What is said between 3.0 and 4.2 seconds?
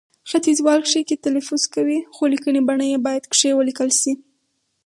باید کښې ولیکل شي